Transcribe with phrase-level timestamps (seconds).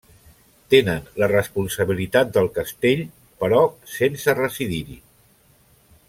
[0.73, 3.05] Tenen la responsabilitat del castell,
[3.43, 3.59] però
[3.97, 4.97] sense residir-hi.